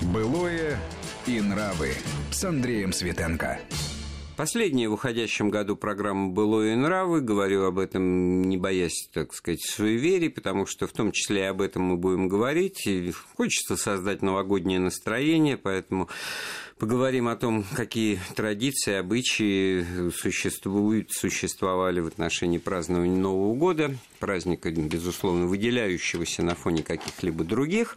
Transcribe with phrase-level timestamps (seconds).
[0.00, 0.78] Былое
[1.26, 1.90] и нравы
[2.30, 3.58] с Андреем Светенко.
[4.36, 7.20] Последняя в уходящем году программа «Былое и нравы».
[7.20, 11.60] Говорю об этом, не боясь, так сказать, суеверий, потому что в том числе и об
[11.60, 12.86] этом мы будем говорить.
[12.86, 16.08] И хочется создать новогоднее настроение, поэтому
[16.78, 23.96] поговорим о том, какие традиции, обычаи существуют, существовали в отношении празднования Нового года.
[24.20, 27.96] Праздника, безусловно, выделяющегося на фоне каких-либо других.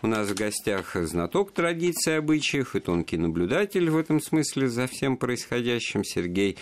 [0.00, 5.16] У нас в гостях знаток традиций обычаев и тонкий наблюдатель в этом смысле за всем
[5.16, 6.56] происходящим Сергей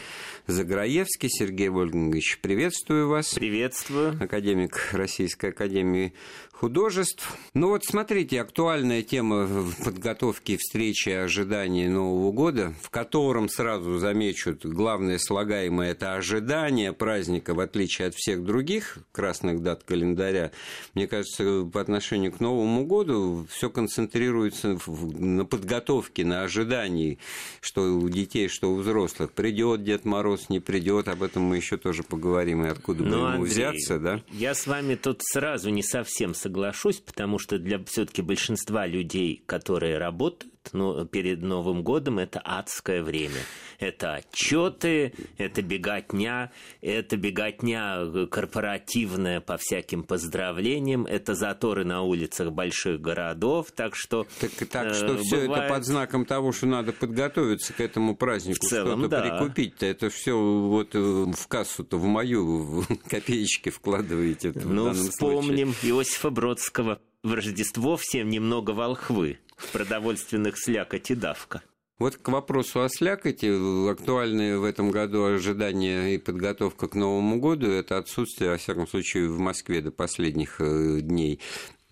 [0.46, 1.28] Заграевский.
[1.28, 3.34] Сергей Вольфгангович, приветствую вас.
[3.34, 4.16] Приветствую.
[4.22, 6.14] Академик Российской Академии
[6.56, 7.36] художеств.
[7.54, 14.56] Ну вот смотрите, актуальная тема в подготовке встречи ожидания Нового года, в котором сразу замечу,
[14.62, 20.50] главное слагаемое– это ожидание праздника, в отличие от всех других красных дат календаря.
[20.94, 27.18] Мне кажется, по отношению к Новому году все концентрируется на подготовке, на ожидании,
[27.60, 29.32] что у детей, что у взрослых.
[29.32, 33.24] Придет Дед Мороз, не придет, об этом мы еще тоже поговорим, и откуда бы ему
[33.24, 34.22] Андрей, взяться, да?
[34.32, 39.98] Я с вами тут сразу не совсем соглашусь, потому что для все-таки большинства людей, которые
[39.98, 43.40] работают ну, перед Новым годом, это адское время.
[43.78, 46.50] Это отчеты, это беготня,
[46.80, 54.26] это беготня корпоративная по всяким поздравлениям, это заторы на улицах больших городов, так что...
[54.40, 55.64] Так, так что э, все бывает...
[55.64, 59.20] это под знаком того, что надо подготовиться к этому празднику, что-то да.
[59.20, 64.52] прикупить-то, это все вот э, в кассу-то, в мою в копеечки вкладываете.
[64.54, 65.90] Ну, вспомним случае.
[65.92, 71.62] Иосифа Бродского в Рождество всем немного волхвы в продовольственных слякоть и давка.
[71.98, 77.70] Вот к вопросу о слякоти, актуальные в этом году ожидания и подготовка к Новому году–
[77.70, 81.40] это отсутствие, во всяком случае, в Москве до последних э, дней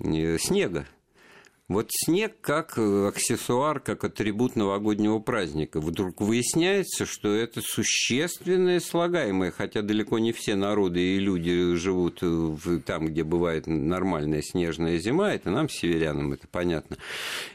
[0.00, 0.86] э, снега.
[1.66, 5.80] Вот снег как э, аксессуар, как атрибут новогоднего праздника.
[5.80, 12.22] Вдруг выясняется, что это существенное слагаемое, хотя далеко не все народы и люди живут
[12.84, 15.32] там, где бывает нормальная снежная зима.
[15.32, 16.98] Это нам, северянам, это понятно,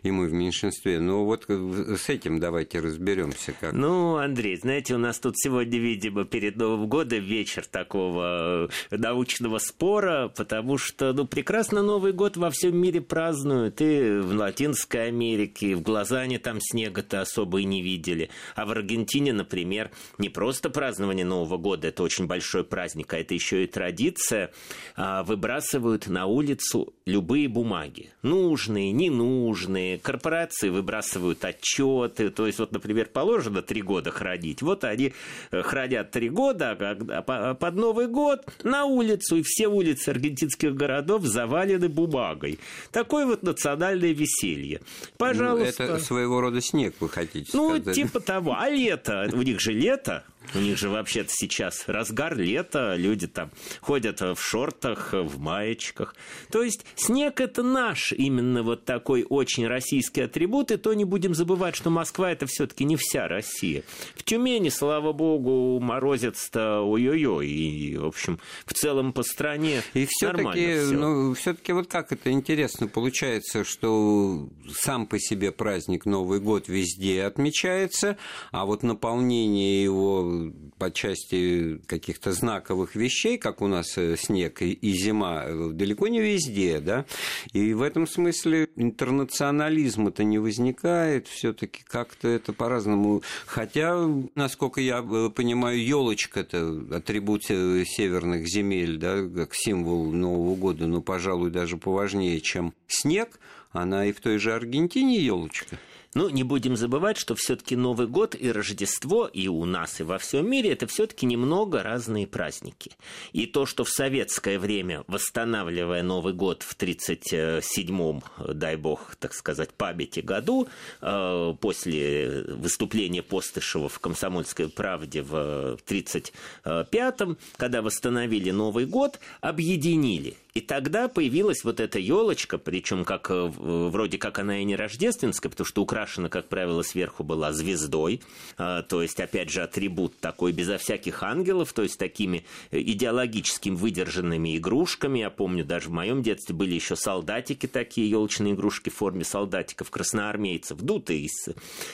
[0.02, 1.00] и мы в меньшинстве.
[1.00, 3.54] Но вот с этим давайте разберемся.
[3.60, 3.74] Как...
[3.74, 9.60] Ну, Андрей, знаете, у нас тут сегодня, видимо, перед Новым годом вечер такого э, научного
[9.60, 15.76] спора, потому что, ну, прекрасно Новый год во всем мире празднуют, и в Латинской Америке,
[15.76, 18.30] в Глазане там снега-то особо и не видели.
[18.56, 23.34] А в Аргентине, например, не просто празднование Нового года, это очень большой праздник, а это
[23.34, 24.52] еще и традиция,
[24.96, 28.12] а, выбрасывают на улицу любые бумаги.
[28.22, 29.98] Нужные, ненужные.
[29.98, 32.30] Корпорации выбрасывают отчеты.
[32.30, 34.62] То есть, вот, например, положено три года хранить.
[34.62, 35.14] Вот они
[35.52, 41.24] э, хранят три года, а под Новый год на улицу, и все улицы аргентинских городов
[41.24, 42.60] завалены бумагой.
[42.92, 44.82] Такой вот национальный национальное веселье.
[45.18, 45.84] Пожалуйста.
[45.84, 47.86] Ну, это своего рода снег, вы хотите ну, сказать?
[47.86, 48.56] Ну, типа того.
[48.58, 49.30] А лето?
[49.34, 50.24] У них же лето.
[50.56, 53.52] У них же вообще-то сейчас разгар лета, люди там
[53.82, 56.16] ходят в шортах, в маечках.
[56.52, 61.36] То есть снег это наш именно вот такой очень российский атрибут, и то не будем
[61.36, 63.84] забывать, что Москва это все-таки не вся Россия.
[64.16, 70.80] В Тюмени, слава богу, морозец-то ой-ой-ой, и, в общем, в целом по стране и все-таки,
[70.92, 77.24] ну, все-таки вот как это интересно получается, что сам по себе праздник Новый год везде
[77.24, 78.18] отмечается,
[78.52, 80.39] а вот наполнение его
[80.78, 86.22] по части каких-то знаковых вещей, как у нас э, снег и, зима, э, далеко не
[86.22, 87.06] везде, да,
[87.54, 95.30] и в этом смысле интернационализма-то не возникает, все-таки как-то это по-разному, хотя, насколько я э,
[95.30, 102.40] понимаю, елочка это атрибут северных земель, да, как символ Нового года, но, пожалуй, даже поважнее,
[102.42, 103.40] чем снег,
[103.72, 105.78] она и в той же Аргентине елочка.
[106.16, 110.18] Ну, не будем забывать, что все-таки Новый год и Рождество и у нас, и во
[110.18, 112.92] всем мире это все-таки немного разные праздники.
[113.32, 118.24] И то, что в советское время, восстанавливая Новый год в 37-м,
[118.56, 120.68] дай бог, так сказать, памяти году,
[121.02, 130.62] э, после выступления Постышева в «Комсомольской правде» в 35-м, когда восстановили Новый год, объединили и
[130.62, 135.66] тогда появилась вот эта елочка, причем как э, вроде как она и не рождественская, потому
[135.66, 138.22] что украшена, как правило, сверху была звездой,
[138.58, 143.76] а, то есть, опять же, атрибут такой безо всяких ангелов, то есть такими э, идеологическим
[143.76, 145.20] выдержанными игрушками.
[145.20, 149.92] Я помню, даже в моем детстве были еще солдатики такие, елочные игрушки в форме солдатиков,
[149.92, 151.50] красноармейцев, дутые из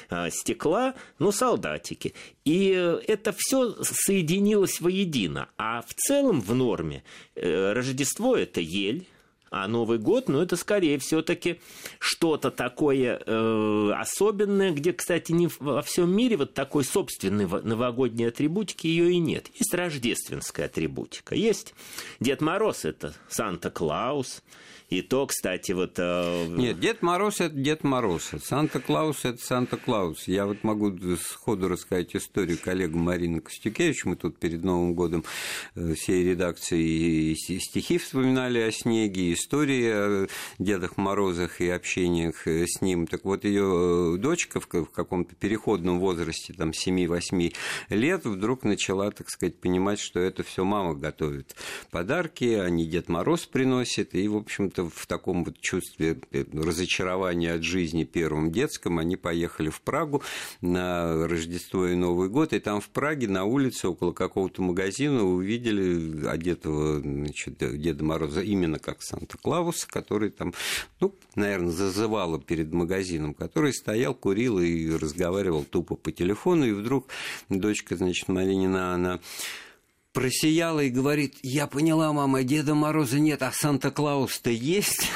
[0.09, 2.13] а, стекла, но солдатики.
[2.45, 5.49] И э, это все соединилось воедино.
[5.57, 7.03] А в целом в норме
[7.35, 9.05] Рождество это ель,
[9.51, 11.59] А Новый год, ну, это скорее все-таки
[11.99, 18.87] что-то такое э, особенное, где, кстати, не во всем мире вот такой собственной новогодней атрибутики
[18.87, 19.49] ее и нет.
[19.53, 21.35] Есть рождественская атрибутика.
[21.35, 21.73] Есть
[22.19, 24.41] Дед Мороз, это Санта-Клаус,
[24.89, 25.93] и то, кстати, вот...
[25.97, 26.47] Э...
[26.47, 30.27] Нет, Дед Мороз– это Дед Мороз, Санта-Клаус– это Санта-Клаус.
[30.27, 34.05] Я вот могу сходу рассказать историю коллегу Марины Костюкевич.
[34.05, 35.23] Мы тут перед Новым годом
[35.75, 40.27] э, всей редакции стихи вспоминали о снеге, истории о
[40.59, 43.07] Дедах Морозах и общениях э, с ним.
[43.07, 47.53] Так вот, ее дочка в каком-то переходном возрасте, там, 7-8
[47.89, 51.55] лет, вдруг начала, так сказать, понимать, что это все мама готовит
[51.91, 56.45] подарки, а не Дед Мороз приносит, и, в общем общем-то, в таком вот чувстве э,
[56.53, 60.23] разочарования от жизни первым детском, они поехали в Прагу
[60.61, 66.25] на Рождество и Новый год, и там в Праге на улице около какого-то магазина увидели
[66.27, 70.53] одетого значит, Деда Мороза именно как Санта-Клауса, который там,
[70.99, 77.07] ну, наверное, зазывало перед магазином, который стоял, курил и разговаривал тупо по телефону, и вдруг
[77.49, 79.19] дочка, значит, Маринина, она
[80.15, 85.09] просияла и говорит, я поняла, мама, Деда Мороза нет, а Санта-Клаус-то есть.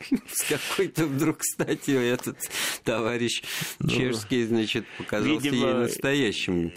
[0.30, 2.38] С какой-то вдруг, кстати, этот
[2.84, 3.42] товарищ
[3.78, 6.72] ну, чешский, значит, показался видимо, ей настоящим.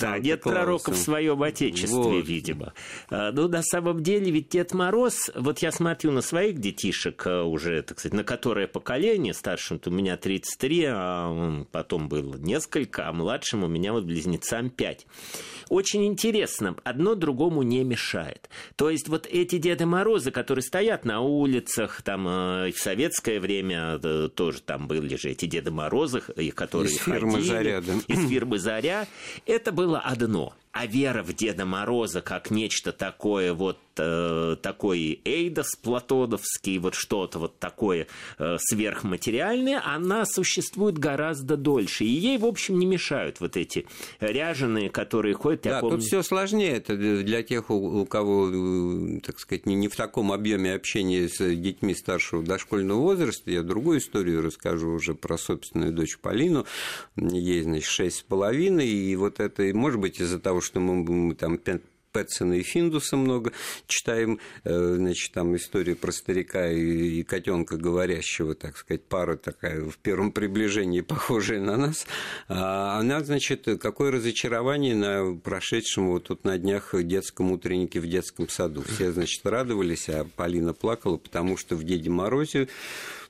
[0.00, 2.26] Да, нет пророка в своем отечестве, вот.
[2.26, 2.74] видимо.
[3.10, 7.44] А, ну, на самом деле, ведь Дед Мороз, вот я смотрю на своих детишек а,
[7.44, 13.12] уже, так сказать, на которое поколение, старшим у меня 33, а потом было несколько, а
[13.12, 15.06] младшим у меня вот близнецам 5.
[15.68, 18.48] Очень интересно, одно другому не мешает.
[18.76, 23.98] То есть вот эти Деды Морозы, которые стоят на улицах, там э, в советское время
[24.02, 26.22] э, тоже там были же эти Деды Морозы,
[26.54, 27.92] которые из фирмы ходили, «Заря», да.
[28.06, 29.06] из фирмы «Заря»,
[29.46, 35.74] это было одно– а вера в Деда Мороза как нечто такое вот э, такой эйдос
[35.74, 38.06] платоновский, вот что-то вот такое
[38.38, 42.04] э, сверхматериальное, она существует гораздо дольше.
[42.04, 43.86] И ей, в общем, не мешают вот эти
[44.20, 45.62] ряженые, которые ходят.
[45.62, 45.96] Да, помню...
[45.96, 46.76] тут все сложнее.
[46.76, 51.38] Это для тех, у, кого, э, так сказать, не, не в таком объеме общения с
[51.56, 53.50] детьми старшего дошкольного возраста.
[53.50, 56.66] Я другую историю расскажу уже про собственную дочь Полину.
[57.16, 58.86] Ей, значит, шесть с половиной.
[58.86, 61.58] И вот это, может быть, из-за того, что мы, мы там
[62.12, 63.52] Пэтсона и Финдуса много
[63.86, 69.82] читаем, э, значит, там история про старика и, и котенка говорящего, так сказать, пара такая
[69.82, 72.06] в первом приближении похожая на нас.
[72.48, 78.48] А она, значит, какое разочарование на прошедшем вот тут на днях детском утреннике в детском
[78.48, 78.82] саду.
[78.82, 82.68] Все, значит, радовались, а Полина плакала, потому что в Деде Морозе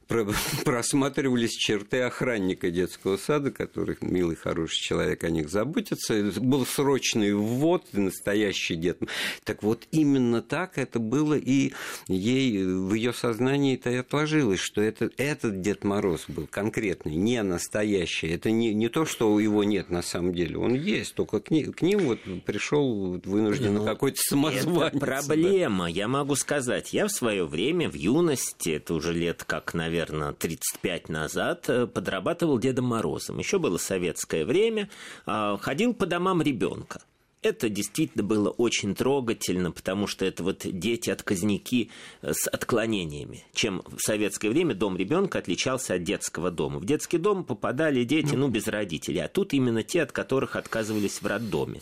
[0.65, 6.33] просматривались черты охранника детского сада, который милый, хороший человек о них заботится.
[6.41, 9.01] Был срочный ввод, настоящий дед.
[9.45, 11.73] Так вот, именно так это было, и
[12.07, 17.43] ей в ее сознании это и отложилось, что это, этот Дед Мороз был конкретный, не
[17.43, 18.29] настоящий.
[18.29, 21.73] Это не, не то, что его нет на самом деле, он есть, только к, ним,
[21.73, 24.95] к ним вот пришел вынужденно ну, какой-то самозванец.
[24.95, 25.91] Это проблема, да.
[25.91, 26.95] я могу сказать.
[26.95, 31.87] Я в свое время, в юности, это уже лет как, наверное, наверное, 35 назад э,
[31.87, 33.39] подрабатывал Дедом Морозом.
[33.39, 34.89] Еще было советское время,
[35.27, 37.01] а, ходил по домам ребенка.
[37.49, 41.91] Это действительно было очень трогательно, потому что это вот дети-отказники
[42.21, 43.45] э, с отклонениями.
[43.55, 46.79] Чем в советское время дом ребенка отличался от детского дома.
[46.79, 51.23] В детский дом попадали дети, ну, без родителей, а тут именно те, от которых отказывались
[51.23, 51.81] в роддоме.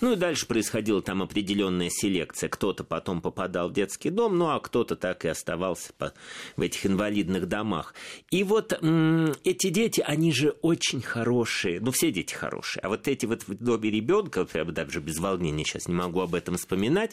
[0.00, 2.48] Ну и дальше происходила там определенная селекция.
[2.48, 6.14] Кто-то потом попадал в детский дом, ну а кто-то так и оставался по,
[6.56, 7.94] в этих инвалидных домах.
[8.30, 11.80] И вот м- эти дети, они же очень хорошие.
[11.80, 12.80] Ну, все дети хорошие.
[12.80, 16.34] А вот эти вот в доме ребенка, бы даже без волнения сейчас не могу об
[16.34, 17.12] этом вспоминать,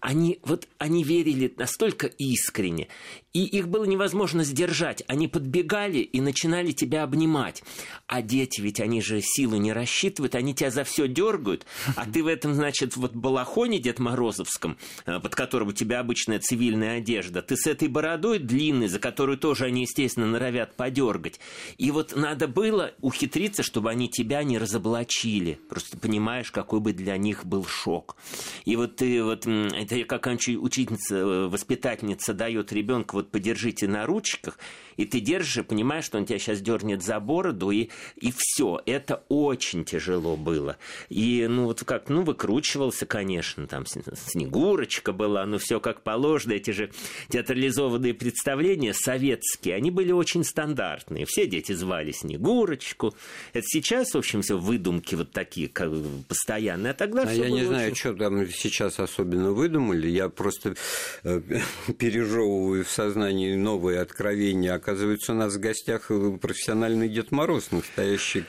[0.00, 2.88] они, вот, они верили настолько искренне.
[3.36, 5.02] И их было невозможно сдержать.
[5.08, 7.62] Они подбегали и начинали тебя обнимать.
[8.06, 11.66] А дети ведь, они же силы не рассчитывают, они тебя за все дергают,
[11.96, 16.38] а ты в этом, значит, вот балахоне Дед Морозовском, э, под которым у тебя обычная
[16.38, 21.38] цивильная одежда, ты с этой бородой длинной, за которую тоже они, естественно, норовят подергать.
[21.76, 25.58] И вот надо было ухитриться, чтобы они тебя не разоблачили.
[25.68, 28.16] Просто понимаешь, какой бы для них был шок.
[28.64, 34.58] И вот ты вот, это как учительница, э, воспитательница дает ребенку вот подержите на ручках,
[34.96, 38.80] и ты держишь и понимаешь, что он тебя сейчас дернет за бороду, и, и все.
[38.86, 40.76] Это очень тяжело было.
[41.08, 46.52] И, ну, вот как, ну, выкручивался, конечно, там Снегурочка была, ну, все как положено.
[46.52, 46.90] Эти же
[47.28, 51.26] театрализованные представления советские, они были очень стандартные.
[51.26, 53.14] Все дети звали Снегурочку.
[53.52, 55.90] Это сейчас, в общем, все выдумки вот такие как,
[56.28, 56.92] постоянные.
[56.92, 57.66] А Тогда а я не очень...
[57.66, 60.08] знаю, что там сейчас особенно выдумали.
[60.08, 60.74] Я просто
[61.22, 61.40] э,
[61.98, 64.74] пережевываю в сознании новые откровения.
[64.86, 68.44] Оказывается, у нас в гостях профессиональный Дед Мороз настоящий,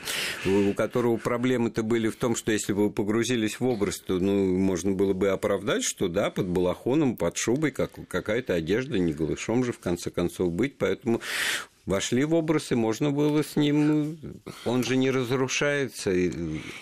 [0.46, 4.56] у которого проблемы-то были в том, что если бы вы погрузились в образ, то ну,
[4.56, 9.64] можно было бы оправдать, что да, под балахоном, под шубой как, какая-то одежда, не голышом
[9.64, 10.78] же в конце концов быть.
[10.78, 11.20] Поэтому
[11.88, 14.18] вошли в образ, и можно было с ним...
[14.64, 16.10] Он же не разрушается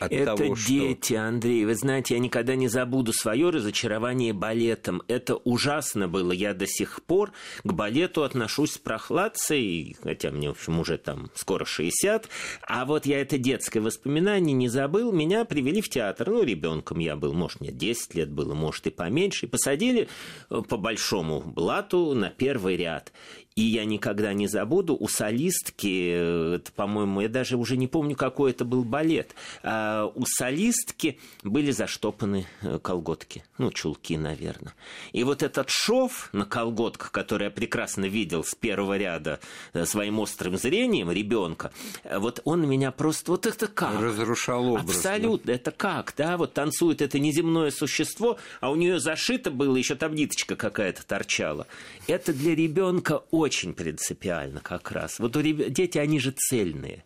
[0.01, 0.69] от Это того, что...
[0.69, 1.65] дети, Андрей.
[1.65, 5.03] Вы знаете, я никогда не забуду свое разочарование балетом.
[5.07, 6.33] Это ужасно было.
[6.33, 7.33] Я до сих пор
[7.63, 12.29] к балету отношусь с прохладцей, хотя мне, в общем, уже там скоро 60.
[12.63, 15.13] А вот я это детское воспоминание не забыл.
[15.13, 16.31] Меня привели в театр.
[16.31, 19.47] Ну, ребенком я был, может, мне 10 лет было, может, и поменьше.
[19.47, 20.09] И посадили
[20.51, 23.13] э, по большому блату на первый ряд.
[23.57, 28.15] И я никогда не забуду, у солистки, э, это, по-моему, я даже уже не помню,
[28.15, 34.75] какой это был балет, а у солистки были заштопаны э, колготки, ну, чулки, наверное.
[35.13, 39.41] И вот этот шов на колготках, который я прекрасно видел с первого ряда
[39.73, 41.73] э, своим острым зрением ребенка,
[42.05, 43.99] вот он меня просто, вот это как?
[43.99, 44.97] Разрушал образ.
[44.97, 45.55] Абсолютно, да?
[45.55, 50.15] это как, да, вот танцует это неземное существо, а у нее зашито было, еще там
[50.15, 51.67] ниточка какая-то торчала.
[52.07, 55.19] Это для ребенка очень очень принципиально как раз.
[55.19, 57.05] Вот у ребят, дети, они же цельные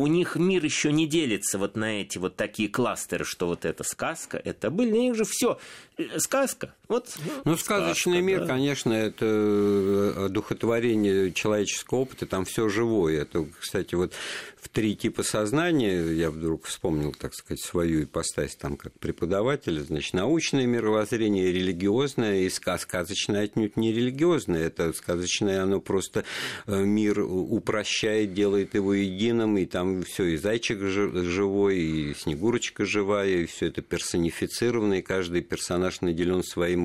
[0.00, 3.84] у них мир еще не делится вот на эти вот такие кластеры, что вот это
[3.84, 5.58] сказка, это были, у них же все
[5.98, 6.74] э, сказка.
[6.90, 7.06] Вот,
[7.44, 8.46] ну, сказочный сказка, мир, да.
[8.48, 13.22] конечно, это э, духотворение человеческого опыта, там все живое.
[13.22, 14.12] Это, кстати, вот
[14.60, 20.14] в три типа сознания, я вдруг вспомнил, так сказать, свою ипостась там как преподаватель, значит,
[20.14, 24.66] научное мировоззрение, религиозное и сказочное отнюдь не религиозное.
[24.66, 26.24] Это сказочное, оно просто
[26.66, 33.28] э, мир упрощает, делает его единым, и там все, и зайчик живой, и снегурочка живая,
[33.28, 36.79] и все это персонифицировано, и каждый персонаж наделен своим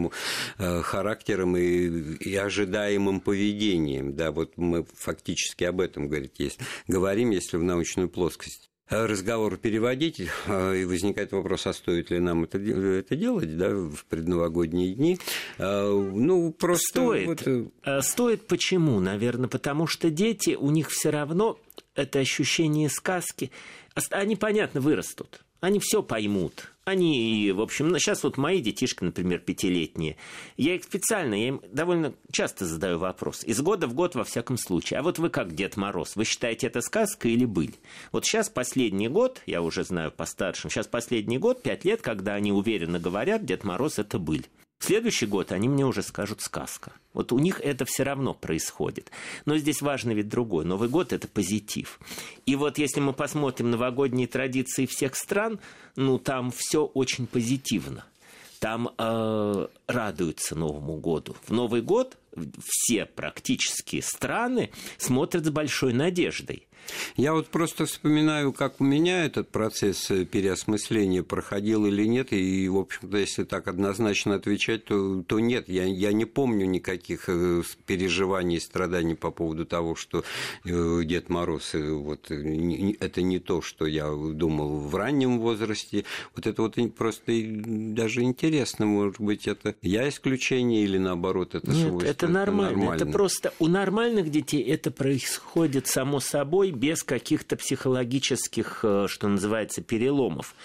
[0.57, 1.87] э, характером и,
[2.19, 4.15] и ожидаемым поведением.
[4.15, 10.21] Да, вот мы фактически об этом говорит, есть, говорим, если в научную плоскость разговор переводить,
[10.47, 15.17] э, и возникает вопрос, а стоит ли нам это, это делать да, в предновогодние дни.
[15.57, 16.87] Э, ну, просто...
[16.87, 17.45] Стоит.
[17.45, 18.05] Вот...
[18.05, 18.99] Стоит почему?
[18.99, 21.57] Наверное, потому что дети, у них все равно
[21.95, 23.51] это ощущение сказки,
[24.11, 25.45] они, понятно, вырастут.
[25.61, 26.71] Они все поймут.
[26.83, 30.17] Они, в общем, сейчас вот мои детишки, например, пятилетние,
[30.55, 34.57] я их специально, я им довольно часто задаю вопрос, из года в год во всяком
[34.57, 37.73] случае, а вот вы как Дед Мороз, вы считаете это сказка или быль?
[38.11, 42.35] Вот сейчас последний год, я уже знаю по старшим, сейчас последний год, пять лет, когда
[42.35, 44.45] они уверенно говорят, Дед Мороз это быль.
[44.77, 46.91] В следующий год они мне уже скажут сказка.
[47.13, 49.09] Вот у них это все равно происходит.
[49.45, 50.65] Но здесь важно ведь другое.
[50.65, 51.99] Новый год– это позитив.
[52.45, 55.59] И вот если мы посмотрим новогодние традиции всех стран,
[55.95, 58.05] ну там все очень позитивно.
[58.59, 61.35] Там э, радуются Новому году.
[61.45, 62.17] В Новый год
[62.63, 66.67] все практически страны смотрят с большой надеждой.
[67.15, 72.67] Я вот просто вспоминаю, как у меня этот процесс э, переосмысления проходил или нет, и,
[72.67, 77.63] в общем-то, если так однозначно отвечать, то, то нет, я, я не помню никаких э,
[77.85, 80.23] переживаний, страданий по поводу того, что
[80.63, 86.61] э, Дед Мороз, вот, это не то, что я думал в раннем возрасте, вот это
[86.61, 92.09] вот просто даже интересно, может быть, это я исключение или наоборот это нет, свойство?
[92.09, 92.93] это это, нормально.
[92.93, 99.81] это просто у нормальных детей это происходит само собой, без каких-то психологических, э, что называется,
[99.81, 100.55] переломов.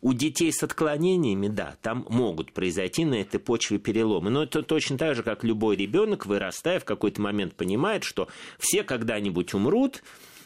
[0.00, 4.30] У детей с отклонениями, да, там могут произойти на этой почве переломы.
[4.30, 8.82] Но это точно так же, как любой ребенок, вырастая, в какой-то момент понимает, что все
[8.82, 10.02] когда-нибудь умрут,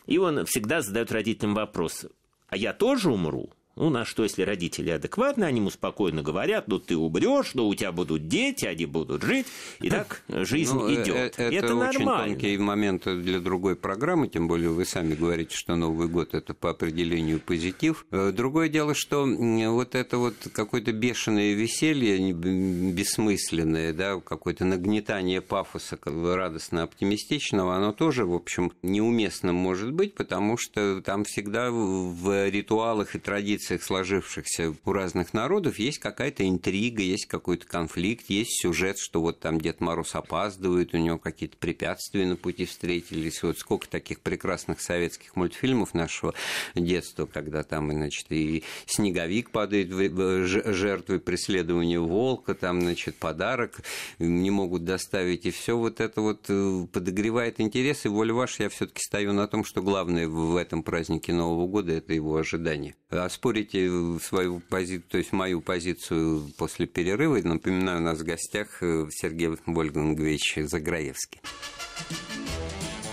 [0.07, 2.07] и он всегда задает родителям вопрос,
[2.49, 3.51] а я тоже умру?
[3.77, 7.75] Ну, на что, если родители адекватны, они ему спокойно говорят, ну, ты умрешь, ну, у
[7.75, 9.47] тебя будут дети, они будут жить,
[9.81, 11.17] и так жизнь ну, идет.
[11.17, 12.35] Это, это очень нормально.
[12.35, 16.71] тонкий момент для другой программы, тем более вы сами говорите, что Новый год– это по
[16.71, 18.07] определению позитив.
[18.13, 25.99] Э, другое дело, что вот это вот какое-то бешеное веселье, бессмысленное, да, какое-то нагнетание пафоса
[26.05, 33.19] радостно-оптимистичного, оно тоже, в общем, неуместно может быть, потому что там всегда в ритуалах и
[33.19, 39.21] традициях традициях, сложившихся у разных народов, есть какая-то интрига, есть какой-то конфликт, есть сюжет, что
[39.21, 43.43] вот там Дед Мороз опаздывает, у него какие-то препятствия на пути встретились.
[43.43, 46.35] Вот сколько таких прекрасных советских мультфильмов нашего
[46.75, 53.81] детства, когда там, значит, и снеговик падает в жертвы преследования волка, там, значит, подарок
[54.19, 58.69] не могут доставить, и все вот это вот э, подогревает интерес, и воля ваша, я
[58.69, 62.95] все-таки стою на том, что главное в этом празднике Нового года– это его ожидание.
[63.11, 67.39] А спорить оспорите свою позицию, то есть мою позицию после перерыва.
[67.43, 71.41] Напоминаю, у нас в гостях э, Сергей Вольфгангович Заграевский.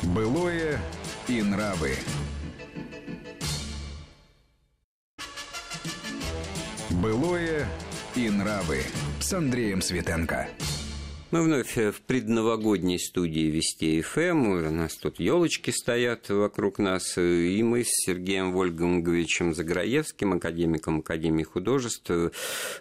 [0.04, 0.80] Былое
[1.28, 1.94] и нравы.
[6.90, 7.68] Былое
[8.16, 8.82] и нравы
[9.20, 10.48] с Андреем Светенко.
[11.32, 14.48] Мы вновь в предновогодней студии Вести ФМ.
[14.48, 17.18] У нас тут елочки стоят вокруг нас.
[17.18, 22.12] И мы с Сергеем Вольганговичем Заграевским, академиком Академии художеств,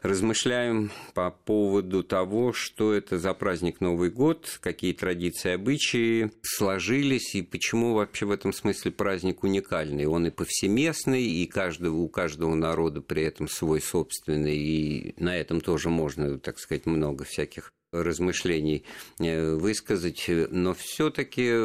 [0.02, 7.42] размышляем по поводу того, что это за праздник Новый год, какие традиции, обычаи сложились, и
[7.42, 10.06] почему вообще в этом смысле праздник уникальный.
[10.06, 15.60] Он и повсеместный, и каждого, у каждого народа при этом свой собственный, и на этом
[15.60, 18.84] тоже можно, так сказать, много всяких размышлений
[19.18, 21.58] э, высказать, но все-таки э,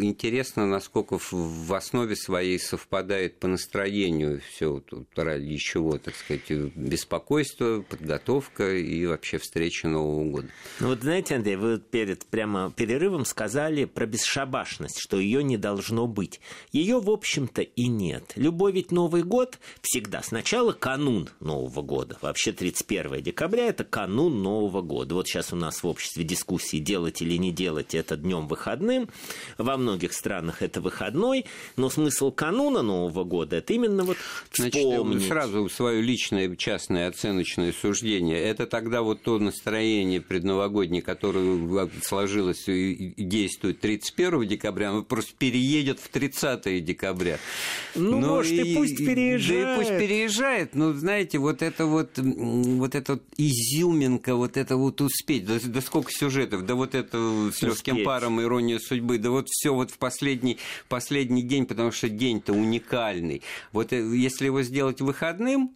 [0.00, 4.82] интересно, насколько в основе своей совпадает по настроению все
[5.16, 10.48] ради чего, так сказать, беспокойство, подготовка и вообще встреча Нового года.
[10.80, 16.06] Ну вот знаете, Андрей, вы перед прямо перерывом сказали про бесшабашность, что ее не должно
[16.06, 16.40] быть.
[16.72, 18.32] Ее, в общем-то, и нет.
[18.36, 22.18] Любой ведь Новый год всегда сначала канун Нового года.
[22.20, 25.14] Вообще 31 декабря это канун Нового года.
[25.14, 29.08] Вот сейчас у нас в обществе дискуссии, делать или не делать это днем выходным.
[29.56, 31.46] Во многих странах это выходной,
[31.76, 34.16] но смысл кануна Нового года это именно вот
[34.50, 35.22] вспомнить.
[35.22, 38.40] Значит, сразу свое личное, частное оценочное суждение.
[38.40, 46.00] Это тогда вот то настроение предновогоднее, которое сложилось и действует 31 декабря, оно просто переедет
[46.00, 47.38] в 30 декабря.
[47.94, 49.64] Ну, ну может, и, и пусть переезжает.
[49.64, 50.74] Да и пусть переезжает.
[50.74, 55.43] Но, знаете, вот это вот, вот эта вот изюминка, вот это вот успеть.
[55.44, 59.74] Да, да сколько сюжетов, да вот это с легким паром, ирония судьбы, да вот все
[59.74, 60.58] вот в последний,
[60.88, 63.42] последний день, потому что день-то уникальный.
[63.72, 65.74] Вот э, если его сделать выходным,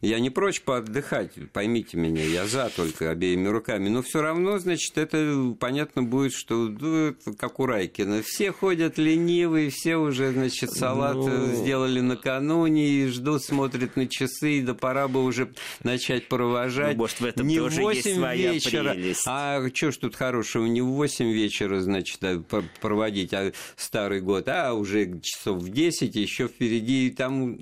[0.00, 3.88] я не прочь поотдыхать, поймите меня, я за только обеими руками.
[3.88, 8.22] Но все равно, значит, это понятно будет, что ну, как у Райкина.
[8.22, 11.52] Все ходят ленивые, все уже, значит, салат ну...
[11.52, 15.50] сделали накануне и ждут, смотрят на часы, да пора бы уже
[15.82, 16.96] начать провожать.
[16.96, 19.24] Ну, может, в этом не тоже в 8 есть своя вечера, прелесть.
[19.26, 22.40] а что ж тут хорошего, не в 8 вечера, значит, а,
[22.80, 27.56] проводить а старый год, а уже часов в 10, еще впереди, там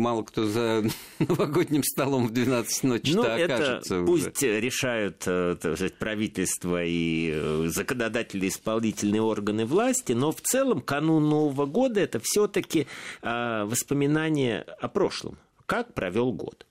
[0.00, 0.84] мало кто за
[1.20, 3.94] новогодний новогодним столом в 12 ночи ну, окажется.
[3.96, 10.80] Это пусть решают э, сказать, правительство и э, законодательные исполнительные органы власти, но в целом
[10.80, 12.86] канун Нового года это все-таки
[13.22, 15.38] а, воспоминание о прошлом.
[15.66, 16.66] Как провел год.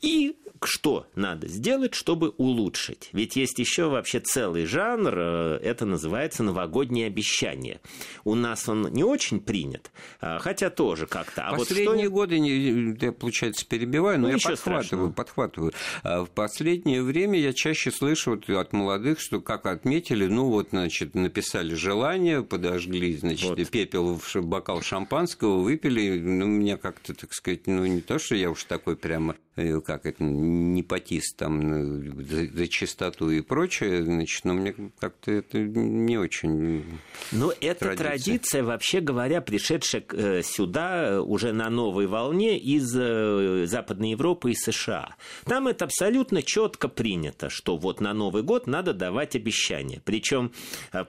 [0.00, 3.10] И что надо сделать, чтобы улучшить?
[3.12, 7.80] Ведь есть еще вообще целый жанр, э, это называется новогоднее обещание.
[8.24, 9.90] У нас он не очень принят,
[10.20, 11.48] а, хотя тоже как-то.
[11.48, 12.38] А Последние вот что...
[12.38, 15.12] годы, я, получается, перебиваю, но ну, я подхватываю, страшного.
[15.12, 15.72] подхватываю.
[16.02, 20.68] А в последнее время я чаще слышу вот от молодых, что как отметили, ну вот,
[20.70, 23.70] значит, написали желание, подожгли, значит, вот.
[23.70, 28.50] пепел в бокал шампанского, выпили, ну, меня как-то, так сказать, ну, не то, что я
[28.50, 34.74] уж такой прямо Э, как это, непотист там за, чистоту и прочее, значит, но мне
[34.98, 36.84] как-то это не очень
[37.32, 37.96] Но эта традиция.
[37.96, 44.54] традиция, вообще говоря, пришедшая э, сюда уже на новой волне из э, Западной Европы и
[44.54, 45.16] США.
[45.44, 50.00] Там это абсолютно четко принято, что вот на Новый год надо давать обещания.
[50.04, 50.52] Причем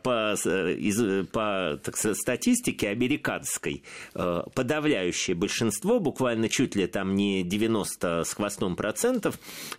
[0.04, 8.34] по, из, по так, статистике американской подавляющее большинство, буквально чуть ли там не 90 с
[8.34, 9.25] хвостом процентов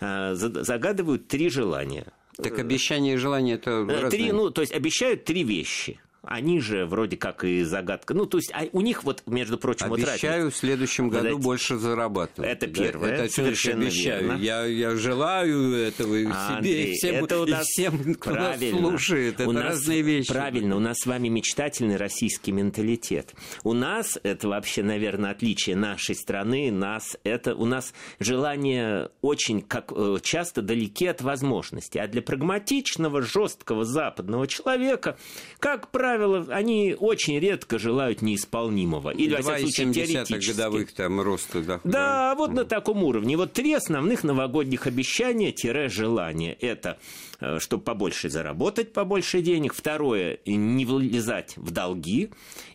[0.01, 2.13] э, загадывают три желания.
[2.37, 4.11] Так обещание и желание это э, разные.
[4.11, 8.15] Три, ну, то есть обещают три вещи они же вроде как и загадка.
[8.15, 11.43] Ну, то есть а у них вот, между прочим, Обещаю вот в следующем году Подайте.
[11.43, 12.51] больше зарабатывать.
[12.51, 13.13] Это первое.
[13.13, 14.25] Это совершенно обещаю.
[14.25, 14.41] Верно.
[14.41, 18.81] Я, я желаю этого Андрей, себе и всем, это у нас и всем кто правильно.
[18.81, 19.35] нас слушает.
[19.41, 20.33] Это у нас, разные вещи.
[20.33, 23.35] Правильно, у нас с вами мечтательный российский менталитет.
[23.65, 29.93] У нас, это вообще, наверное, отличие нашей страны, нас, это у нас желание очень как,
[29.95, 31.99] э, часто далеки от возможности.
[31.99, 35.17] А для прагматичного, жесткого западного человека,
[35.59, 39.11] как правило, правило, они очень редко желают неисполнимого.
[39.11, 40.51] Или, во всяком случае, теоретически.
[40.51, 41.93] годовых там роста дохода.
[41.93, 43.37] Да, вот на таком уровне.
[43.37, 46.55] Вот три основных новогодних обещания-желания.
[46.55, 46.99] Это
[47.41, 49.75] э, чтобы побольше заработать, побольше денег.
[49.75, 52.31] Второе– не влезать в долги.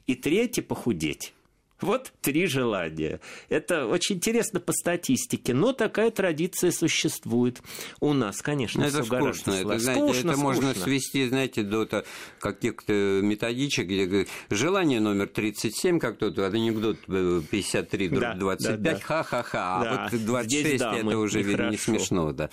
[0.07, 1.33] И третье– похудеть
[1.81, 3.19] Вот три желания.
[3.49, 7.61] Это очень интересно по статистике, но такая традиция существует.
[7.99, 10.83] У нас, конечно, это все гораздо это, знаете, скучно, это можно скучно.
[10.83, 12.03] свести, знаете, до
[12.39, 18.99] каких-то методичек, где желание номер 37, как тот анекдот 53 Да, 25, да, да.
[18.99, 21.77] ха-ха-ха, Да, а вот 26 здесь дамы, это уже не нехорошо.
[21.77, 22.49] смешно, да.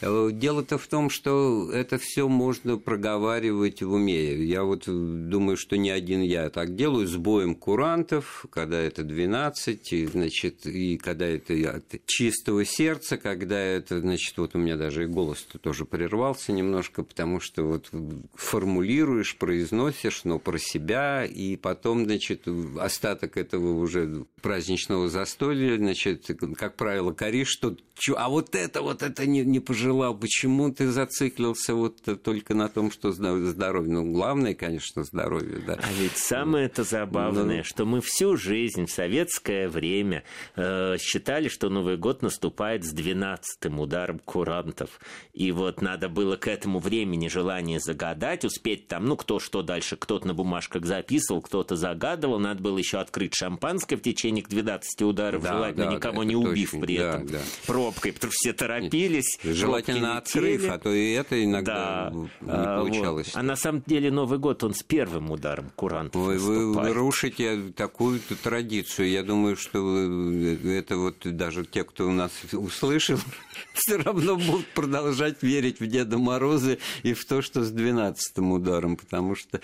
[0.00, 4.42] Э, Дело-то в том, что это все можно проговаривать в уме.
[4.44, 9.92] Я вот думаю, что не один я так делаю с боем курантов, когда это 12,
[9.92, 15.04] и, значит, и когда это от чистого сердца, когда это, значит, вот у меня даже
[15.04, 17.90] и голос-то тоже прервался немножко, потому что вот
[18.34, 22.46] формулируешь, произносишь, но про себя, и потом, значит,
[22.78, 27.76] остаток этого уже праздничного застолья, значит, как правило, коришь, что
[28.16, 32.90] а вот это, вот это не, не пожелал, почему ты зациклился вот только на том,
[32.90, 33.92] что здоровье?
[33.92, 35.74] Ну, главное, конечно, здоровье, да.
[35.74, 37.64] А ведь самое это забавное, Ну.
[37.64, 40.22] что мы всю жизнь в советское время
[40.56, 45.00] э, считали, что Новый год наступает с 12-м ударом курантов.
[45.32, 49.96] И вот надо было к этому времени желание загадать, успеть там, ну, кто что дальше,
[49.96, 55.02] кто-то на бумажках записывал, кто-то загадывал, надо было еще открыть шампанское в течение к 12
[55.02, 57.38] ударов, Да, желательно да, никого не убив точно, при да, этом да.
[57.66, 59.38] пробкой, потому что все торопились.
[59.42, 62.10] Желательно открыв, а то и это иногда Да.
[62.12, 62.86] не А, вот.
[62.88, 63.30] получалось.
[63.34, 66.94] А на самом деле Новый год, он с первым ударом курантов Вы, вы наступает.
[66.94, 68.20] рушите такую
[68.50, 69.08] традицию.
[69.10, 73.16] Я думаю, что вы- это вот даже те, кто у нас услышал,
[73.74, 78.96] все равно будут продолжать верить в Деда Мороза и в то, что с 12-м ударом,
[78.96, 79.60] потому что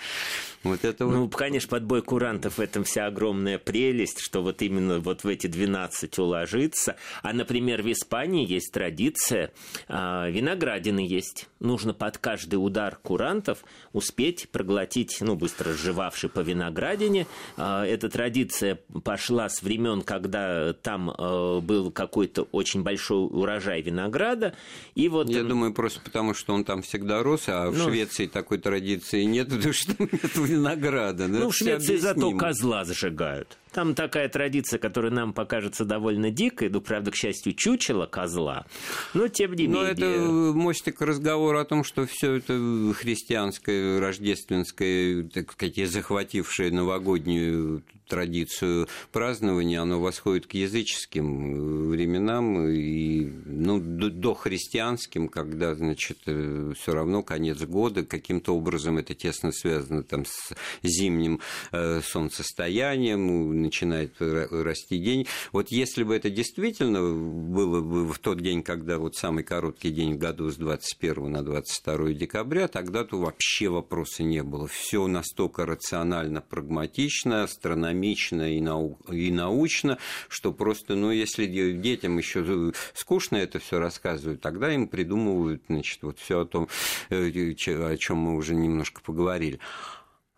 [0.63, 1.13] вот это вот...
[1.15, 5.47] Ну, конечно, подбой курантов в этом вся огромная прелесть, что вот именно вот в эти
[5.47, 6.95] 12 уложиться.
[7.23, 9.51] А, например, в Испании есть традиция,
[9.89, 11.49] а, виноградины есть.
[11.59, 13.59] Нужно под каждый удар курантов
[13.91, 17.27] успеть проглотить, ну, быстро сживавший по виноградине.
[17.57, 24.53] А, Эта традиция пошла с времен, когда там э, был какой-то очень большой урожай винограда.
[24.95, 28.27] И вот Я думаю, просто потому, что он там всегда рос, а в Ну, Швеции
[28.27, 31.27] такой традиции нет, потому что нет винограда.
[31.27, 33.57] Ну, в Швеции зато козла зажигают.
[33.71, 38.65] Там такая традиция, которая нам покажется довольно дикой, ну, правда, к счастью, чучело козла,
[39.13, 39.91] но тем не Но менее.
[39.93, 42.53] это мостик разговора о том, что все это
[42.95, 53.25] христианское, рождественское, так сказать, захватившее новогоднюю традицию празднования, оно восходит к языческим э, временам и
[53.45, 60.25] ну, до, дохристианским, когда, значит, все равно конец года, каким-то образом это тесно связано там
[60.25, 60.53] с
[60.83, 65.27] зимним э, солнцестоянием, начинает ра- расти день.
[65.51, 70.15] Вот если бы это действительно было бы в тот день, когда вот самый короткий день
[70.15, 74.67] в году с 21 на 22 декабря, тогда-то вообще вопроса не было.
[74.67, 79.97] Все настолько рационально, прагматично, астрономично и, нау- и научно,
[80.29, 85.99] что просто, ну, если де- детям еще скучно это все рассказывают, тогда им придумывают, значит,
[86.01, 86.67] вот все о том,
[87.09, 89.59] э, о чем мы уже немножко поговорили.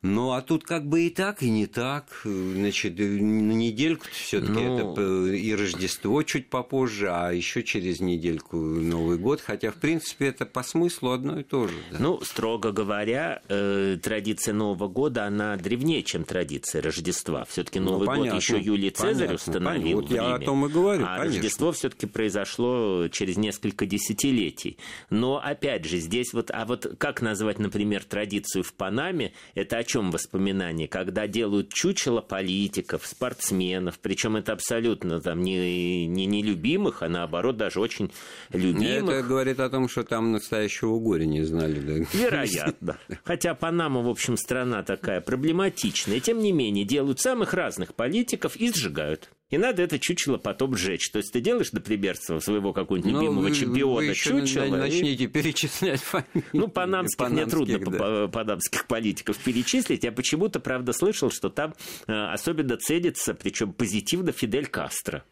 [0.02, 2.22] Ну, а тут как бы и так, и не так.
[2.24, 9.18] Значит, на недельку все-таки Ну- это и Рождество чуть попозже, а еще через недельку Новый
[9.18, 9.42] год.
[9.42, 11.74] Хотя, в принципе, это по смыслу одно и то же.
[11.92, 11.98] да.
[12.00, 17.44] Ну, строго говоря, э, традиция Нового года, она древнее, чем традиция Рождества.
[17.44, 20.16] Все-таки Ну, Новый год понятно, еще Юлий Цезарь понятно, установил понятно.
[20.18, 21.36] Вот я о том и говорю, А конечно.
[21.42, 24.78] Рождество все-таки произошло через несколько десятилетий.
[25.10, 26.52] Но, опять же, здесь вот...
[26.52, 29.34] А вот как назвать, например, традицию в Панаме?
[29.56, 30.88] Это чем воспоминания?
[30.88, 37.80] Когда делают чучело политиков, спортсменов, причем это абсолютно там не, не нелюбимых, а наоборот даже
[37.80, 38.12] очень
[38.54, 39.16] любимых.
[39.16, 41.80] Это говорит о том, что там настоящего горя не знали.
[41.80, 42.06] Да.
[42.14, 42.98] Вероятно.
[43.24, 46.20] Хотя Панама, в общем, страна такая проблематичная.
[46.20, 49.32] Тем не менее, делают самых разных политиков и сжигают.
[49.50, 51.10] И надо это чучело потом сжечь.
[51.10, 54.66] То есть ты делаешь, например, своего какого-нибудь Ну, любимого вы- чемпиона вы еще чучела.
[54.66, 56.44] и- начните перечислять фамилии.
[56.54, 57.98] Ну, панамских, мне трудно да.
[57.98, 60.04] па- панамских политиков перечислить.
[60.04, 61.74] Я почему-то, правда, слышал, что там
[62.08, 65.24] э, особенно ценится, причем позитивно, Фидель Кастро.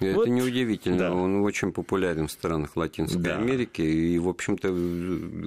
[0.00, 0.28] Это Вот.
[0.28, 0.98] неудивительно.
[0.98, 1.14] Да.
[1.14, 3.38] Он очень популярен в странах Латинской Да.
[3.38, 3.82] Америки.
[3.82, 4.68] И, в общем-то...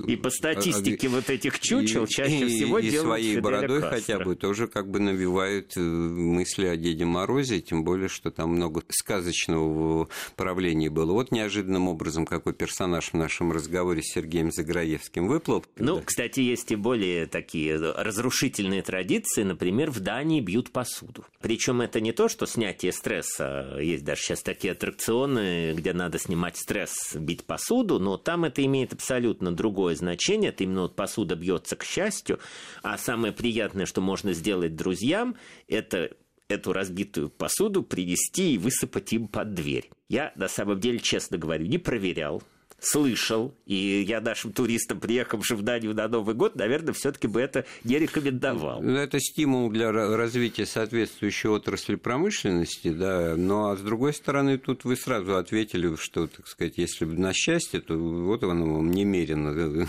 [0.08, 3.82] И по статистике вот этих чучел и- чаще и- всего и делают своей Фиделя бородой
[3.82, 3.98] Кастро.
[4.00, 8.52] хотя бы тоже как бы навевают э, мысли о Деде Морозе, тем более, что там
[8.52, 11.12] много сказочного в правлении было.
[11.14, 15.66] Вот неожиданным образом какой персонаж в нашем разговоре с Сергеем Заграевским выплыл.
[15.78, 19.44] Ну, кстати, есть и более такие разрушительные традиции.
[19.44, 21.26] Например, в Дании бьют посуду.
[21.42, 23.78] Причем это не то, что снятие стресса.
[23.82, 28.94] Есть даже сейчас такие аттракционы, где надо снимать стресс, бить посуду, но там это имеет
[28.94, 30.50] абсолютно другое значение.
[30.50, 32.40] Это именно вот посуда бьется к счастью.
[32.82, 35.36] А самое приятное, что можно сделать друзьям,
[35.68, 36.12] это
[36.48, 39.90] эту разбитую посуду принести и высыпать им под дверь.
[40.08, 42.42] Я, на самом деле, честно говорю, не проверял,
[42.80, 47.66] слышал, и я нашим туристам, приехавшим в Данию на Новый год, наверное, все-таки бы это
[47.84, 48.82] не рекомендовал.
[48.82, 54.84] Ну, это стимул для развития соответствующей отрасли промышленности, да, но а с другой стороны, тут
[54.86, 59.88] вы сразу ответили, что, так сказать, если на счастье, то вот оно вам немерено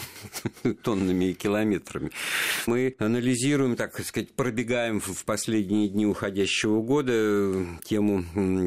[0.82, 2.10] тоннами и километрами.
[2.66, 8.24] Мы анализируем, так сказать, пробегаем в последние дни уходящего года тему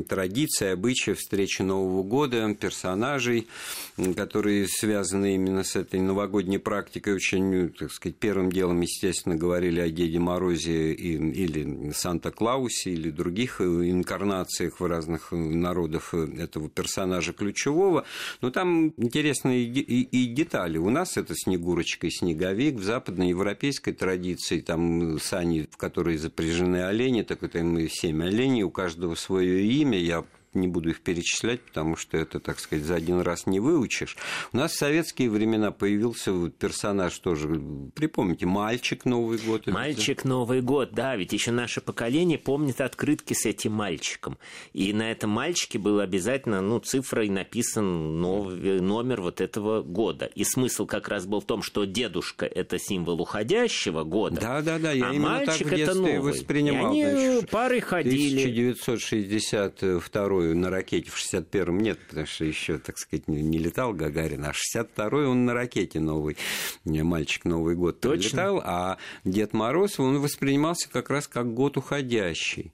[0.07, 3.47] традиций, обычаев, встречи Нового года, персонажей,
[4.13, 9.89] которые связаны именно с этой новогодней практикой, очень, так сказать, первым делом, естественно, говорили о
[9.89, 18.05] Деде Морозе или Санта-Клаусе, или других инкарнациях в разных народов этого персонажа ключевого.
[18.41, 20.77] Но там интересные и детали.
[20.77, 27.21] У нас это Снегурочка и Снеговик, в западноевропейской традиции там сани, в которые запряжены олени,
[27.21, 29.97] так это мы семь оленей, у каждого свое имя.
[29.97, 34.17] Я не буду их перечислять, потому что это, так сказать, за один раз не выучишь.
[34.51, 37.47] У нас в советские времена появился персонаж тоже,
[37.95, 39.67] припомните, «Мальчик Новый год».
[39.67, 44.37] «Мальчик Новый год», да, ведь еще наше поколение помнит открытки с этим мальчиком.
[44.73, 50.25] И на этом мальчике был обязательно, ну, цифрой написан новый, номер вот этого года.
[50.25, 54.41] И смысл как раз был в том, что дедушка– это символ уходящего года.
[54.41, 56.19] Да, да, да, я а именно мальчик это новый.
[56.19, 56.93] воспринимал.
[56.93, 58.71] И они парой ходили.
[58.71, 64.45] 1962 62-ю на ракете в 61-м нет, потому что еще, так сказать, не летал Гагарин,
[64.45, 66.37] а 62-й он на ракете новый,
[66.85, 68.35] мальчик Новый год Точно?
[68.35, 72.71] летал, а Дед Мороз, он воспринимался как раз как год уходящий.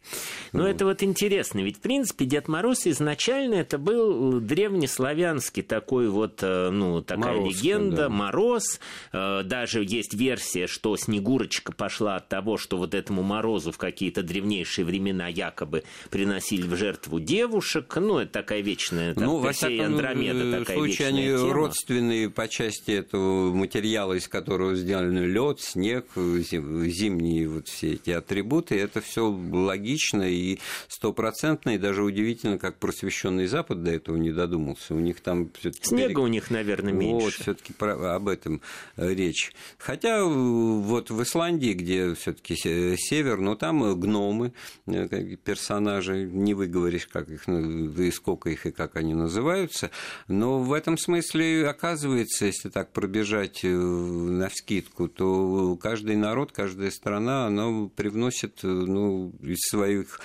[0.53, 0.67] Ну, вот.
[0.67, 6.69] это вот интересно, ведь, в принципе, Дед Мороз изначально это был древнеславянский такой вот, э,
[6.69, 8.10] ну, такая Мороз, легенда, да.
[8.10, 8.80] Мороз,
[9.12, 14.23] э, даже есть версия, что Снегурочка пошла от того, что вот этому Морозу в какие-то
[14.23, 19.88] древнейшие времена якобы приносили в жертву деву, девушек, ну, это такая вечная, там, ну, Персея
[19.88, 21.54] Андромеда э, такая случае, они тема.
[21.54, 28.80] родственные по части этого материала, из которого сделаны лед, снег, зимние вот все эти атрибуты,
[28.80, 34.93] это все логично и стопроцентно, и даже удивительно, как просвещенный Запад до этого не додумался.
[34.93, 35.50] У них там
[35.82, 36.20] Снега перек...
[36.20, 37.26] у них, наверное, меньше.
[37.26, 38.62] Вот, все-таки об этом
[38.98, 39.52] э, речь.
[39.80, 44.54] Хотя э, вот в Исландии, где все-таки север, но там гномы,
[44.86, 49.89] персонажи, не выговоришь, как их, да и сколько их и как они называются.
[50.27, 56.91] Но в этом смысле, оказывается, если так пробежать э, на вскидку, то каждый народ, каждая
[56.91, 60.19] страна, она привносит э, ну, из своих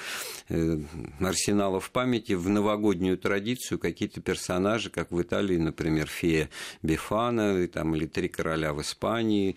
[0.49, 0.81] э,
[1.21, 6.51] арсеналов памяти в новогоднюю традицию какие-то персонажи, как в Италии, например, фея
[6.83, 9.57] Бефана, там, или три короля в Испании.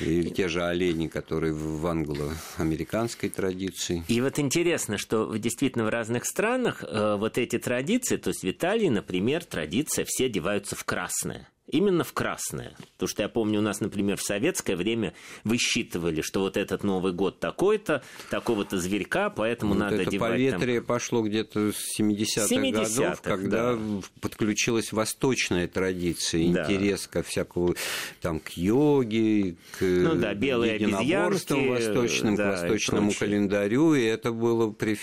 [0.00, 4.04] Или те же олени, которые в англо-американской традиции.
[4.08, 8.50] И вот интересно, что действительно в разных странах э, вот эти традиции, то есть в
[8.50, 12.74] Италии, например, традиция все одеваются в красное именно в красное.
[12.94, 17.12] Потому что я помню, у нас, например, в советское время высчитывали, что вот этот Новый
[17.12, 20.86] год такой-то, такого-то зверька, поэтому вот надо это одевать поветрие там...
[20.86, 23.78] пошло где-то с 70-х, 70 годов, когда да.
[24.20, 26.64] подключилась восточная традиция, да.
[26.64, 27.74] интерес ко всякому,
[28.20, 34.32] там, к йоге, к ну, да, белые единоборствам восточным, да, к восточному календарю, и это
[34.32, 34.98] было при...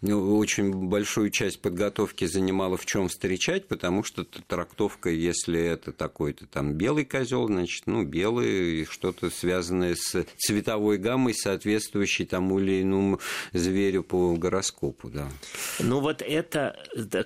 [0.00, 6.46] ну, очень большую часть подготовки занимало в чем встречать, потому что трактовка, если это такой-то
[6.46, 13.20] там белый козел, значит, ну, белый, что-то связанное с цветовой гаммой, соответствующей тому или иному
[13.52, 15.28] зверю по гороскопу, да.
[15.80, 16.76] Ну, вот это,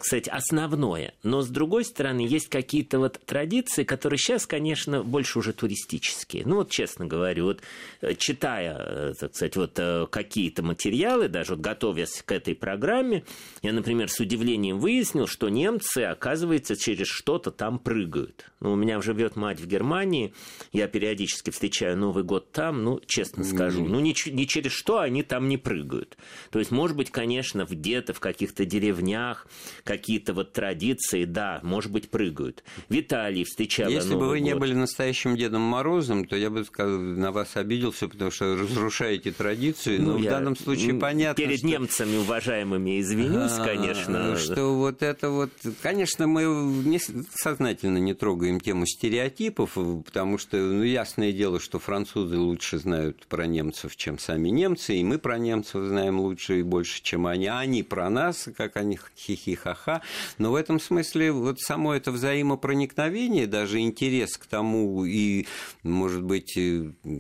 [0.03, 1.15] сказать, основное.
[1.23, 6.45] Но, с другой стороны, есть какие-то вот традиции, которые сейчас, конечно, больше уже туристические.
[6.47, 7.63] Ну, вот честно говорю, вот
[8.01, 13.25] э, читая, э, так сказать, вот э, какие-то материалы, даже вот готовясь к этой программе,
[13.63, 18.51] я, например, с удивлением выяснил, что немцы, оказывается, через что-то там прыгают.
[18.61, 20.35] Ну, у меня живет мать в Германии,
[20.73, 25.23] я периодически встречаю Новый год там, ну, честно скажу, ну, ни, ни через что они
[25.23, 26.19] там не прыгают.
[26.51, 29.47] То есть, может быть, конечно, где-то в каких-то деревнях
[29.85, 32.63] какие-то вот традиции, да, может быть, прыгают.
[32.89, 34.47] В Италии встречала Если Новый бы вы год.
[34.47, 39.33] не были настоящим Дедом Морозом, то я бы сказал, на вас обиделся, потому что разрушаете
[39.33, 41.67] традиции, ну, но в данном случае понятно, Перед что...
[41.67, 44.37] немцами уважаемыми извинюсь, а, конечно.
[44.37, 45.51] Что вот это вот...
[45.83, 46.43] Конечно, мы
[46.85, 47.01] не,
[47.35, 53.27] сознательно не трогаем затрагиваем тему стереотипов, потому что, ну, ясное дело, что французы лучше знают
[53.29, 57.47] про немцев, чем сами немцы, и мы про немцев знаем лучше и больше, чем они,
[57.47, 60.03] а они про нас, как они хихи-ха-ха.
[60.39, 65.47] Но в этом смысле вот само это взаимопроникновение, даже интерес к тому и,
[65.83, 66.59] может быть,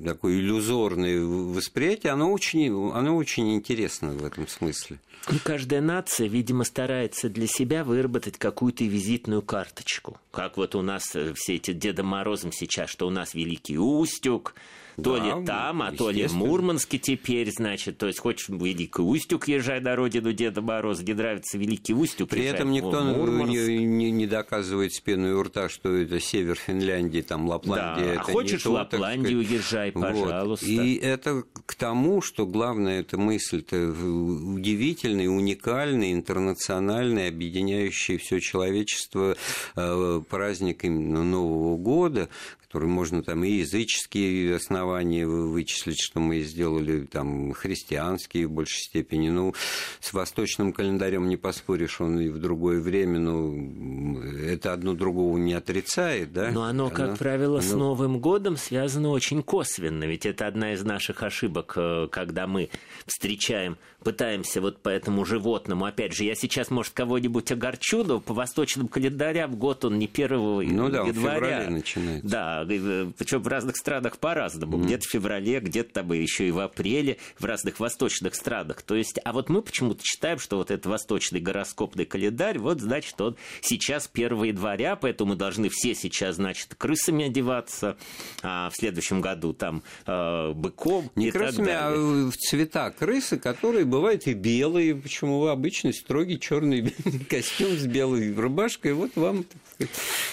[0.04, 4.98] такое иллюзорное восприятие, оно очень, оно очень интересно в этом смысле.
[5.28, 10.18] И каждая нация, видимо, старается для себя выработать какую-то визитную карточку.
[10.32, 14.54] Как вот у нас э, все эти Деда Морозом сейчас, что у нас Великий Устюг,
[15.02, 17.98] то да, ли там, а то ли в Мурманске теперь, значит.
[17.98, 22.28] То есть, хочешь в Великий Устюг, езжай на родину Деда Мороза, где нравится Великий Устюг,
[22.30, 23.02] При этом никто
[23.44, 28.04] не, не, не доказывает с пеной у рта, что это север Финляндии, там Лапландия.
[28.04, 30.66] Да, это а хочешь в Лапландию езжай, пожалуйста.
[30.66, 30.84] Вот.
[30.84, 39.36] И это к тому, что главное, эта мысль-то удивительная, уникальная, интернациональная, объединяющая все человечество
[39.76, 42.28] э, праздник именно Нового года,
[42.60, 49.30] который можно там и языческие основания вычислить, что мы сделали, там христианские в большей степени.
[49.30, 49.54] Ну,
[50.00, 55.54] с восточным календарем не поспоришь, он и в другое время, ну, это одно другого не
[55.54, 56.50] отрицает, да?
[56.50, 57.68] Но оно, как оно, правило, оно...
[57.68, 62.70] с Новым годом связано очень косвенно, ведь это одна из наших ошибок, э, когда мы
[63.06, 68.34] встречаем, пытаемся вот по этому животному, опять же, я сейчас, может, кого-нибудь огорчу, но по
[68.34, 71.64] восточным календарям год он не первого ну, да, января.
[71.66, 72.28] Он начинается.
[72.28, 74.78] Да, Э, причем в разных странах по-разному.
[74.80, 74.84] Mm.
[74.86, 78.82] Где-то в феврале, где-то там еще и в апреле, в разных восточных странах.
[78.82, 83.20] То есть, а вот мы почему-то считаем, что вот этот восточный гороскопный календарь, вот, значит,
[83.20, 87.96] он сейчас 1 января, поэтому мы должны все сейчас, значит, крысами одеваться,
[88.42, 92.26] а в следующем году там э, быком Не и крысами, так далее.
[92.26, 96.94] а в цвета крысы, которые бывают и белые, почему вы обычно строгий черный
[97.28, 99.88] костюм с белой рубашкой, вот вам, так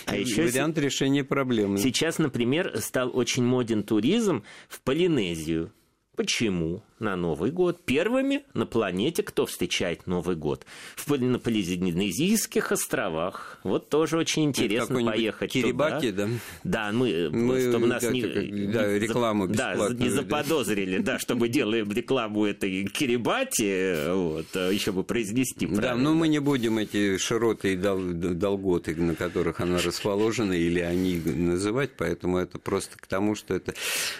[0.05, 1.77] сказать, а вариант решения проблемы.
[1.77, 4.26] Сейчас например, стал очень моден туризм
[4.69, 5.71] в Полинезию.
[6.15, 6.83] Почему?
[6.99, 7.83] На Новый год.
[7.85, 10.65] Первыми на планете, кто встречает Новый год.
[10.95, 13.59] В, на Полинезийских островах.
[13.63, 16.27] Вот тоже очень интересно поехать Кирибати, туда.
[16.27, 16.31] да?
[16.63, 18.21] Да, мы, мы чтобы нас не,
[18.67, 24.91] да, рекламу да, не заподозрили, да, что мы делаем рекламу этой Кирибати, вот, а еще
[24.91, 30.53] бы произнести Да, но мы не будем эти широты и долготы, на которых она расположена,
[30.53, 33.73] или они называть, поэтому это просто к тому, что это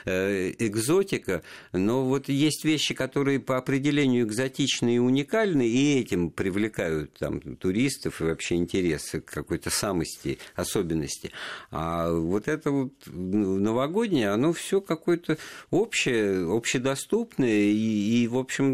[0.06, 7.13] э, экзотика, но вот есть вещи, которые по определению экзотичны и уникальны, и этим привлекают
[7.13, 11.32] там, туристов и вообще интересы к какой-то самости, особенности.
[11.71, 15.38] А вот это вот новогоднее, оно все какое-то
[15.71, 18.65] общее, общедоступное, и, и в общем,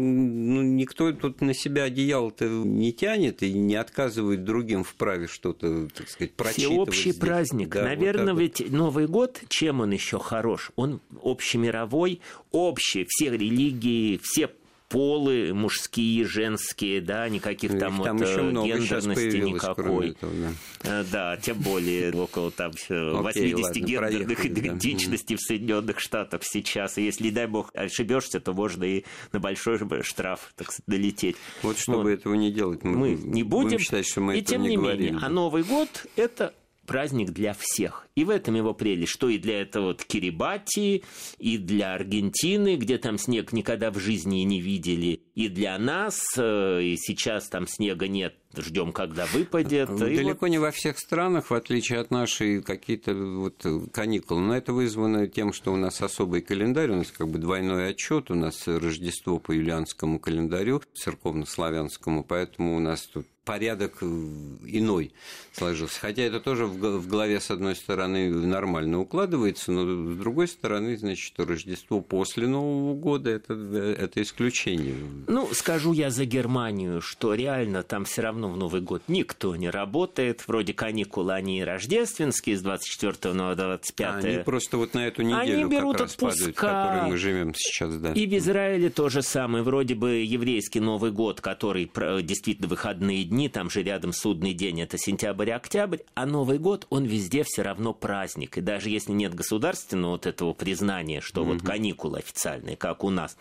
[0.54, 5.88] ну, никто тут на себя одеяло-то не тянет и не отказывает другим в праве что-то,
[5.94, 6.72] так сказать, прочитывать.
[6.72, 7.20] Всеобщий здесь.
[7.20, 7.68] праздник.
[7.68, 10.72] Да, Наверное, вот ведь Новый год, чем он еще хорош?
[10.74, 12.20] Он общемировой,
[12.54, 14.48] общий, все религии, все
[14.88, 20.10] полы мужские, женские, да, никаких там, там вот, еще много гендерности никакой.
[20.10, 21.00] Этого, да.
[21.00, 26.96] Э, да, тем более около там 80 гендерных идентичностей в Соединенных Штатах сейчас.
[26.98, 31.36] И если, дай бог, ошибешься, то можно и на большой штраф так сказать, долететь.
[31.62, 32.10] Вот чтобы вот.
[32.10, 33.64] этого не делать, мы, мы не будем.
[33.64, 36.54] будем считать, что мы и тем не, не менее, а Новый год– это
[36.86, 38.08] праздник для всех.
[38.14, 41.04] И в этом его прелесть, что и для этого вот Кирибати,
[41.38, 46.82] и для Аргентины, где там снег никогда в жизни не видели, и для нас, э,
[46.82, 49.94] и сейчас там снега нет, ждем, когда выпадет.
[49.94, 50.48] Далеко вот...
[50.48, 54.40] не во всех странах, в отличие от нашей, какие-то вот каникулы.
[54.40, 58.30] Но это вызвано тем, что у нас особый календарь, у нас как бы двойной отчет,
[58.30, 65.12] у нас Рождество по юлианскому календарю, церковно-славянскому, поэтому у нас тут порядок э, иной
[65.52, 66.00] сложился.
[66.00, 71.38] Хотя это тоже в голове, с одной стороны, нормально укладывается, но с другой стороны, значит,
[71.38, 74.96] Рождество после Нового года это, это исключение.
[75.28, 79.70] Ну, скажу я за Германию, что реально там все равно в Новый год никто не
[79.70, 80.46] работает.
[80.46, 84.24] Вроде каникулы, они и рождественские с 24 на 25.
[84.24, 86.38] Они просто вот на эту неделю они берут как раз отпуска.
[86.38, 87.96] падают, в которой мы живем сейчас.
[87.96, 88.12] Да.
[88.12, 89.64] И в Израиле то же самое.
[89.64, 91.90] Вроде бы еврейский Новый год, который
[92.22, 97.44] действительно выходные дни там же рядом судный день, это сентябрь-октябрь, а Новый год, он везде
[97.44, 98.58] все равно праздник.
[98.58, 101.52] И даже если нет государственного вот этого признания, что угу.
[101.52, 103.36] вот каникулы официальные, как у нас,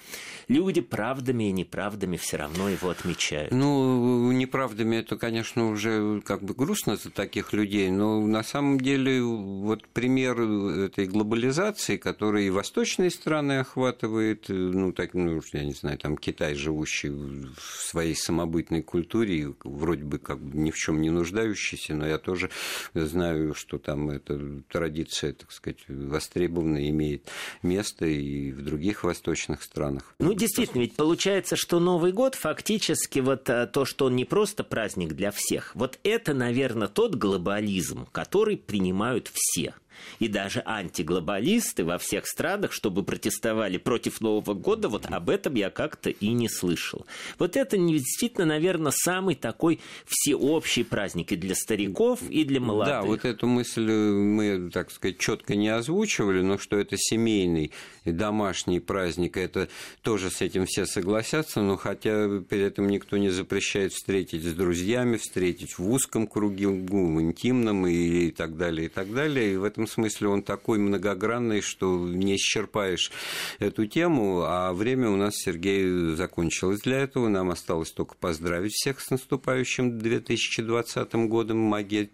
[0.48, 3.52] люди правдами и неправдами все равно его отмечают.
[3.52, 8.80] Ну, неправдами годами это, конечно, уже как бы грустно за таких людей, но на самом
[8.80, 15.74] деле вот пример этой глобализации, который и восточные страны охватывает, ну, так, ну, я не
[15.74, 21.02] знаю, там Китай, живущий в своей самобытной культуре, вроде бы как бы ни в чем
[21.02, 22.50] не нуждающийся, но я тоже
[22.94, 27.28] знаю, что там эта традиция, так сказать, востребована, имеет
[27.62, 30.16] место и в других восточных странах.
[30.20, 34.64] Ну, действительно, ведь получается, что Новый год фактически вот э, то, что он не просто
[34.64, 34.83] праздник
[35.14, 39.74] для всех, вот это, наверное, тот глобализм, который принимают все
[40.20, 45.70] и даже антиглобалисты во всех странах, чтобы протестовали против Нового года, вот об этом я
[45.70, 47.06] как-то и не слышал.
[47.40, 52.94] Вот это действительно, наверное, самый такой всеобщий праздник и для стариков, и для молодых.
[52.94, 57.72] Да, вот эту мысль э, мы, так сказать, четко не озвучивали, но что это семейный
[58.06, 59.70] и домашний праздник, это
[60.02, 65.18] тоже с этим все согласятся, но хотя при этом никто не запрещает встретить с друзьями,
[65.18, 69.54] встретить в узком кругу, в интимном и так далее, и так далее.
[69.54, 73.12] И в этом смысле он такой многогранный, что не исчерпаешь
[73.60, 77.28] эту тему, а время у нас, Сергей, закончилось для этого.
[77.28, 81.58] Нам осталось только поздравить всех с наступающим 2020 годом.
[81.58, 82.10] Магия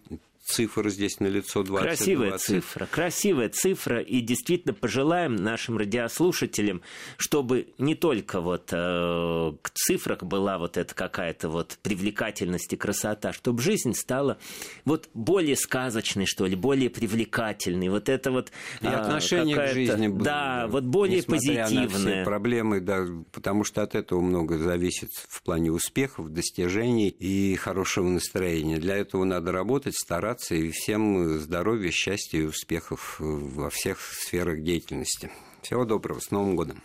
[0.50, 1.88] цифр здесь на лицо 20.
[1.88, 2.46] Красивая 20.
[2.46, 4.02] цифра, красивая цифра.
[4.02, 6.82] И действительно пожелаем нашим радиослушателям,
[7.18, 13.34] чтобы не только вот э, к цифрах была вот эта какая-то вот привлекательность и красота,
[13.34, 14.38] чтобы жизнь стала
[14.86, 17.90] вот более сказочной, что ли, более привлекательной.
[17.90, 22.26] Вот это вот и э, отношение к жизни да, вот более позитивное.
[22.26, 28.78] Проблемы, да, потому что от этого много зависит в плане успехов, достижений и хорошего настроения.
[28.78, 34.62] Для этого надо работать, стараться стараться и всем здоровья, счастья и успехов во всех сферах
[34.64, 35.32] деятельности.
[35.62, 36.82] Всего доброго, с Новым годом!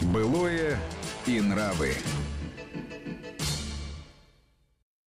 [0.00, 0.78] Былое
[1.26, 1.94] и нравы.